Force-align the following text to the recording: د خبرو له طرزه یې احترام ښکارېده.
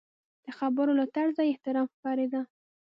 د 0.45 0.47
خبرو 0.57 0.93
له 0.99 1.05
طرزه 1.15 1.41
یې 1.45 1.51
احترام 1.53 1.85
ښکارېده. 1.93 2.41